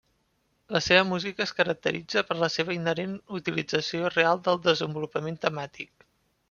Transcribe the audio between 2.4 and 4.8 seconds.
la seva inherent utilització real del